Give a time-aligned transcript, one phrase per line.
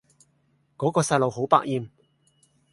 [0.79, 1.91] 嗰個細路好百厭